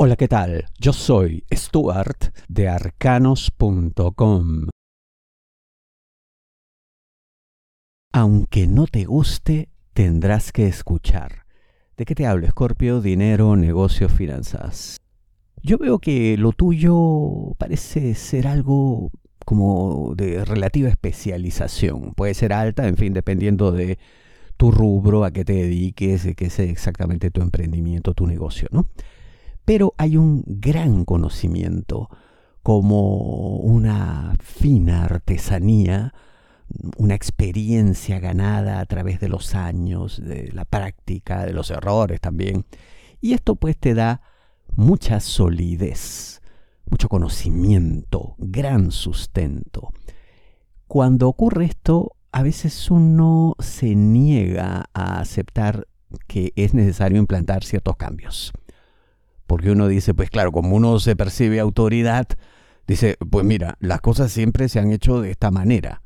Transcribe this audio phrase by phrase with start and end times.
[0.00, 0.66] Hola, ¿qué tal?
[0.78, 4.68] Yo soy Stuart de arcanos.com.
[8.12, 11.46] Aunque no te guste, tendrás que escuchar.
[11.96, 13.00] ¿De qué te hablo, Escorpio?
[13.00, 14.98] Dinero, negocios, finanzas.
[15.64, 19.10] Yo veo que lo tuyo parece ser algo
[19.44, 22.12] como de relativa especialización.
[22.14, 23.98] Puede ser alta, en fin, dependiendo de
[24.56, 28.86] tu rubro, a qué te dediques, de qué es exactamente tu emprendimiento, tu negocio, ¿no?
[29.68, 32.08] Pero hay un gran conocimiento
[32.62, 36.14] como una fina artesanía,
[36.96, 42.64] una experiencia ganada a través de los años, de la práctica, de los errores también.
[43.20, 44.22] Y esto pues te da
[44.74, 46.40] mucha solidez,
[46.90, 49.92] mucho conocimiento, gran sustento.
[50.86, 55.88] Cuando ocurre esto, a veces uno se niega a aceptar
[56.26, 58.54] que es necesario implantar ciertos cambios.
[59.48, 62.28] Porque uno dice, pues claro, como uno se percibe autoridad,
[62.86, 66.02] dice, pues mira, las cosas siempre se han hecho de esta manera.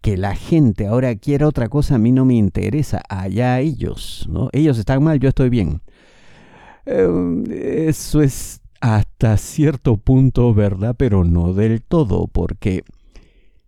[0.00, 4.48] Que la gente ahora quiera otra cosa a mí no me interesa, allá ellos, ¿no?
[4.52, 5.82] Ellos están mal, yo estoy bien.
[6.86, 12.82] Em, eso es hasta cierto punto verdad, pero no del todo, porque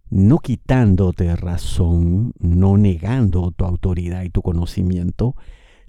[0.09, 5.37] no quitándote razón, no negando tu autoridad y tu conocimiento,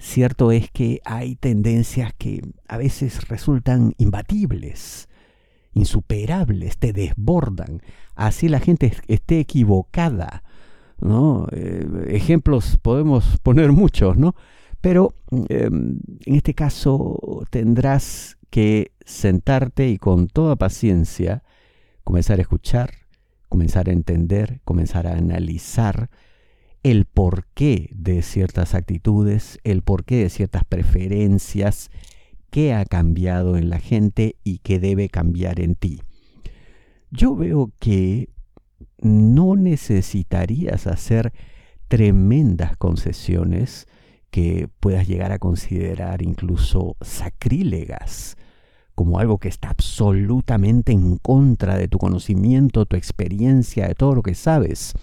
[0.01, 5.07] Cierto es que hay tendencias que a veces resultan imbatibles,
[5.73, 7.83] insuperables, te desbordan.
[8.15, 10.43] Así la gente esté equivocada.
[10.99, 11.47] ¿no?
[11.51, 14.33] Eh, ejemplos podemos poner muchos, ¿no?
[14.81, 15.13] Pero
[15.49, 21.43] em, en este caso tendrás que sentarte y con toda paciencia
[22.03, 22.91] comenzar a escuchar,
[23.49, 26.09] comenzar a entender, comenzar a analizar
[26.83, 31.91] el porqué de ciertas actitudes, el porqué de ciertas preferencias,
[32.49, 36.01] qué ha cambiado en la gente y qué debe cambiar en ti.
[37.11, 38.29] Yo veo que
[38.99, 41.33] no necesitarías hacer
[41.87, 43.87] tremendas concesiones
[44.31, 48.37] que puedas llegar a considerar incluso sacrílegas,
[48.95, 54.23] como algo que está absolutamente en contra de tu conocimiento, tu experiencia, de todo lo
[54.23, 54.93] que sabes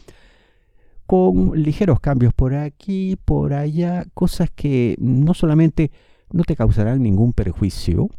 [1.09, 5.91] con ligeros cambios por aquí, por allá, cosas que no solamente
[6.31, 8.11] no te causarán ningún perjuicio,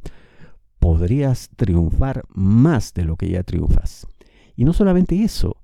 [0.80, 4.08] podrías triunfar más de lo que ya triunfas.
[4.56, 5.58] Y no solamente eso,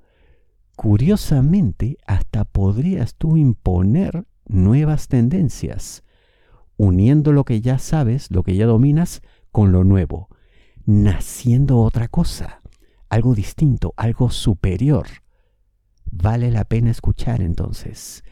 [0.75, 6.03] curiosamente hasta podrías tú imponer nuevas tendencias,
[6.77, 10.29] uniendo lo que ya sabes, lo que ya dominas, con lo nuevo,
[10.85, 12.61] naciendo otra cosa,
[13.09, 15.07] algo distinto, algo superior
[16.15, 18.23] vale la pena escuchar entonces.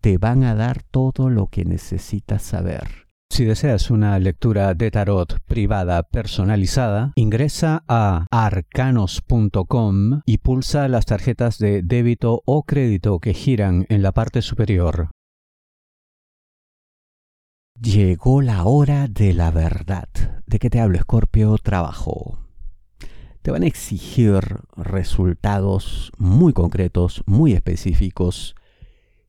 [0.00, 3.06] Te van a dar todo lo que necesitas saber.
[3.32, 11.58] Si deseas una lectura de tarot privada personalizada, ingresa a arcanos.com y pulsa las tarjetas
[11.58, 15.10] de débito o crédito que giran en la parte superior.
[17.80, 20.08] Llegó la hora de la verdad.
[20.46, 21.56] ¿De qué te hablo, Escorpio?
[21.56, 22.39] Trabajo
[23.42, 24.40] te van a exigir
[24.76, 28.54] resultados muy concretos, muy específicos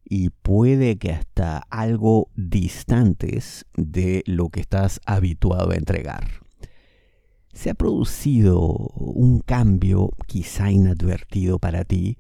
[0.04, 6.28] y puede que hasta algo distantes de lo que estás habituado a entregar.
[7.54, 12.18] Se ha producido un cambio quizá inadvertido para ti,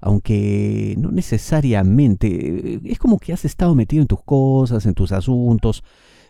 [0.00, 5.82] aunque no necesariamente, es como que has estado metido en tus cosas, en tus asuntos,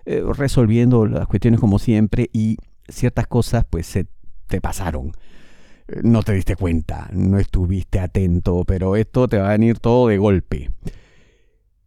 [0.06, 2.56] eh, resolviendo las cuestiones como siempre y
[2.88, 4.06] ciertas cosas pues se
[4.46, 5.12] te pasaron.
[5.88, 10.08] Eh, no te diste cuenta, no estuviste atento, pero esto te va a venir todo
[10.08, 10.70] de golpe.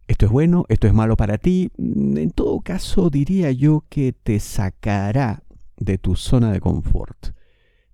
[0.06, 1.70] Esto es bueno, esto es malo para ti.
[1.76, 5.42] Mm, en todo caso, diría yo que te sacará
[5.76, 7.34] de tu zona de confort.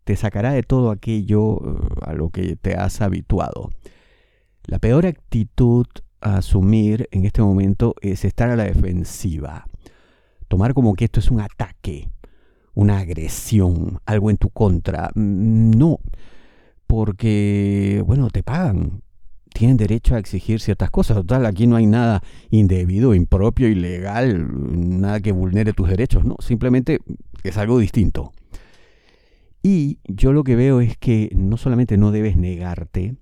[0.04, 3.70] Te sacará de todo aquello eh, a lo que te has habituado.
[4.66, 5.86] La peor actitud
[6.20, 9.66] a asumir en este momento es estar a la defensiva.
[10.48, 12.08] Tomar como que esto es un ataque
[12.74, 15.10] una agresión, algo en tu contra.
[15.14, 16.00] Mm, no,
[16.86, 19.02] porque, bueno, te pagan.
[19.52, 21.16] Tienen derecho a exigir ciertas cosas.
[21.16, 24.48] Total, aquí no hay nada indebido, impropio, ilegal,
[25.00, 26.24] nada que vulnere tus derechos.
[26.24, 26.98] No, simplemente
[27.44, 28.32] es algo distinto.
[29.62, 33.16] Y yo lo que veo es que no solamente no debes negarte,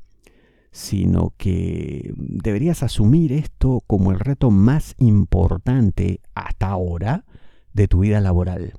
[0.70, 7.26] sino que deberías asumir esto como el reto más importante hasta ahora
[7.74, 8.72] de tu vida laboral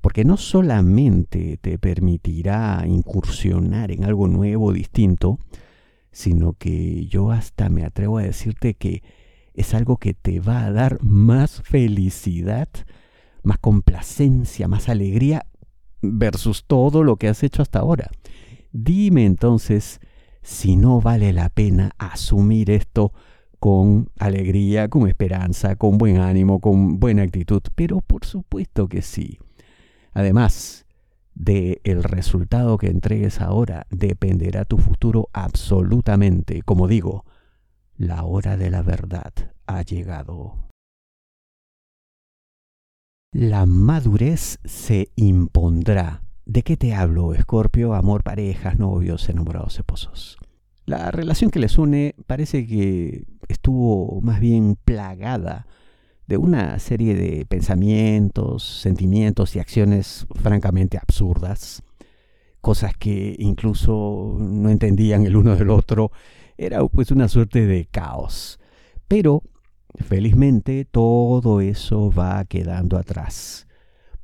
[0.00, 5.38] porque no solamente te permitirá incursionar en algo nuevo, distinto,
[6.12, 9.02] sino que yo hasta me atrevo a decirte que
[9.54, 12.68] es algo que te va a dar más felicidad,
[13.42, 15.46] más complacencia, más alegría
[16.00, 18.10] versus todo lo que has hecho hasta ahora.
[18.72, 20.00] Dime entonces
[20.42, 23.12] si no vale la pena asumir esto
[23.58, 29.38] con alegría, con esperanza, con buen ánimo, con buena actitud, pero por supuesto que sí.
[30.18, 30.84] Además,
[31.36, 36.62] de el resultado que entregues ahora dependerá tu futuro absolutamente.
[36.62, 37.24] Como digo,
[37.96, 39.32] la hora de la verdad
[39.68, 40.56] ha llegado.
[43.30, 46.24] La madurez se impondrá.
[46.46, 47.94] ¿De qué te hablo, Escorpio?
[47.94, 50.36] Amor, parejas, novios, enamorados, esposos.
[50.84, 55.68] La relación que les une parece que estuvo más bien plagada
[56.28, 61.82] de una serie de pensamientos, sentimientos y acciones francamente absurdas,
[62.60, 66.12] cosas que incluso no entendían el uno del otro,
[66.58, 68.60] era pues una suerte de caos.
[69.08, 69.42] Pero
[69.96, 73.66] felizmente todo eso va quedando atrás.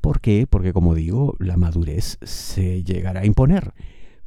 [0.02, 0.46] ¿Por qué?
[0.48, 3.72] Porque como digo, la madurez se llegará a imponer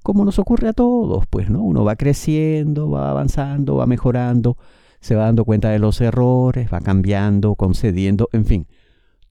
[0.08, 1.62] como nos ocurre a todos, pues, ¿no?
[1.62, 4.56] Uno va creciendo, va avanzando, va mejorando,
[5.00, 8.68] se va dando cuenta de los errores, va cambiando, concediendo, en fin,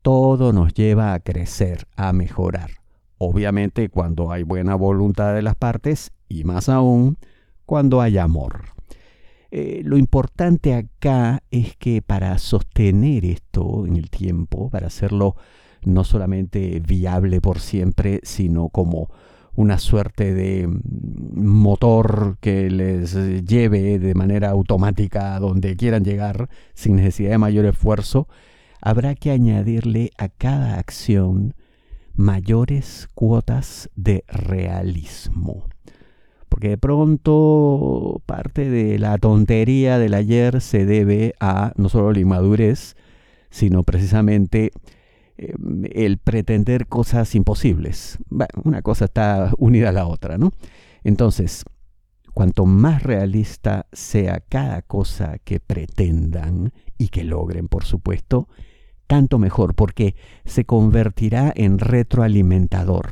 [0.02, 2.70] todo nos lleva a crecer, a mejorar.
[3.18, 7.18] Obviamente cuando hay buena voluntad de las partes y más aún
[7.64, 8.76] cuando hay amor.
[9.50, 15.36] Eh, lo importante acá es que para sostener esto en el tiempo, para hacerlo
[15.82, 19.08] no solamente viable por siempre, sino como
[19.56, 20.80] una suerte de mm,
[21.34, 23.14] motor que les
[23.46, 28.28] lleve de manera automática a donde quieran llegar sin necesidad de mayor esfuerzo,
[28.80, 31.54] habrá que añadirle a cada acción
[32.14, 35.64] mayores cuotas de realismo.
[36.48, 42.20] Porque de pronto parte de la tontería del ayer se debe a no solo la
[42.20, 42.96] inmadurez,
[43.50, 44.70] sino precisamente
[45.38, 48.18] Em, el pretender cosas imposibles.
[48.64, 50.52] una cosa está unida a la otra, ¿no?
[51.04, 51.64] Entonces,
[52.32, 58.48] cuanto más realista sea cada cosa que pretendan y que logren, por supuesto,
[59.06, 63.10] tanto mejor, porque se convertirá en retroalimentador,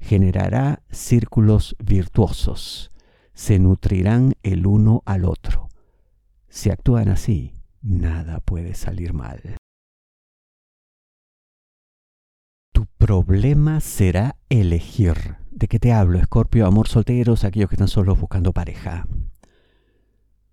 [0.00, 2.90] generará círculos virtuosos,
[3.34, 5.68] se nutrirán el uno al otro.
[6.48, 9.56] Si actúan así, nada puede salir mal.
[12.98, 15.36] Problema será elegir.
[15.50, 16.66] ¿De qué te hablo, Escorpio?
[16.66, 19.06] Amor solteros, aquellos que están solos buscando pareja.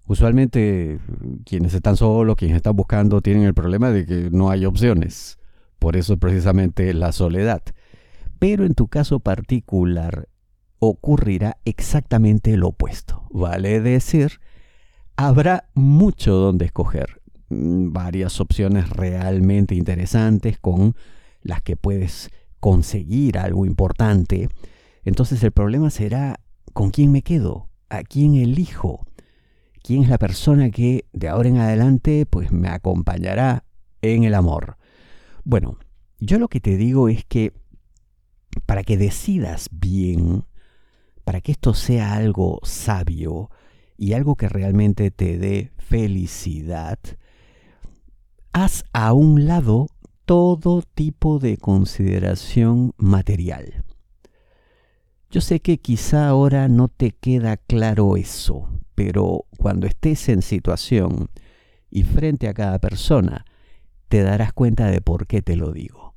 [0.08, 1.00] Usualmente
[1.46, 5.38] quienes están solos, quienes están buscando, tienen el problema de que no hay opciones.
[5.78, 7.62] Por eso precisamente la soledad.
[8.40, 10.28] Pero en tu caso particular
[10.80, 13.24] ocurrirá exactamente lo opuesto.
[13.32, 14.40] Vale decir,
[15.16, 17.22] habrá mucho donde escoger.
[17.50, 20.96] Mm, varias opciones realmente interesantes con
[21.42, 24.50] las que puedes conseguir algo importante,
[25.04, 26.40] entonces el problema será
[26.74, 29.06] con quién me quedo, a quién elijo,
[29.82, 33.64] quién es la persona que de ahora en adelante pues me acompañará
[34.02, 34.78] en el amor.
[35.44, 35.78] Bueno,
[36.20, 37.54] yo lo que te digo es que
[38.66, 40.46] para que decidas bien,
[41.24, 43.50] para que esto sea algo sabio
[43.98, 47.00] y algo que realmente te dé felicidad,
[48.54, 49.88] haz a un lado
[50.30, 53.84] todo tipo de consideración material.
[55.32, 61.30] Yo sé que quizá ahora no te queda claro eso, pero cuando estés en situación
[61.90, 63.44] y frente a cada persona,
[64.08, 66.14] te darás cuenta de por qué te lo digo.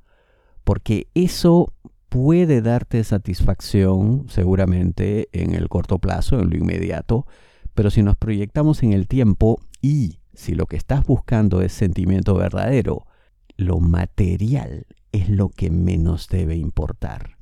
[0.62, 1.72] Porque eso
[2.10, 7.26] puede darte satisfacción seguramente en el corto plazo, en lo inmediato,
[7.72, 12.34] pero si nos proyectamos en el tiempo y si lo que estás buscando es sentimiento
[12.34, 13.06] verdadero,
[13.56, 17.36] lo material es lo que menos debe importar.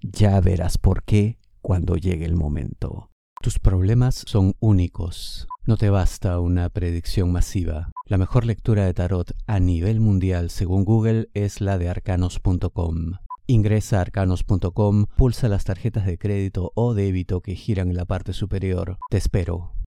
[0.00, 3.10] Ya verás por qué cuando llegue el momento.
[3.40, 5.46] Tus problemas son únicos.
[5.66, 7.90] No te basta una predicción masiva.
[8.06, 13.12] La mejor lectura de tarot a nivel mundial según Google es la de arcanos.com.
[13.46, 18.32] Ingresa a arcanos.com, pulsa las tarjetas de crédito o débito que giran en la parte
[18.32, 18.98] superior.
[19.08, 19.77] Te espero.